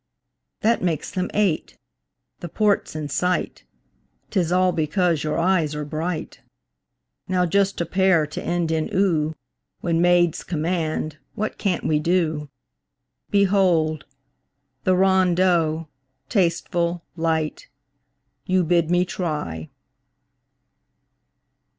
That 0.61 0.81
makes 0.81 1.11
them 1.11 1.29
eight. 1.31 1.77
The 2.39 2.49
port's 2.49 2.95
in 2.95 3.07
sight 3.07 3.65
'Tis 4.31 4.51
all 4.51 4.71
because 4.71 5.23
your 5.23 5.37
eyes 5.37 5.75
are 5.75 5.85
bright! 5.85 6.41
Now 7.27 7.45
just 7.45 7.79
a 7.81 7.85
pair 7.85 8.25
to 8.25 8.41
end 8.41 8.71
in 8.71 8.89
"oo" 8.95 9.35
When 9.81 10.01
maids 10.01 10.43
command, 10.43 11.19
what 11.35 11.59
can't 11.59 11.83
we 11.83 11.99
do? 11.99 12.49
Behold! 13.29 14.05
the 14.85 14.95
rondeau, 14.95 15.87
tasteful, 16.29 17.03
light, 17.15 17.69
You 18.47 18.63
bid 18.63 18.89
me 18.89 19.05
try! 19.05 19.69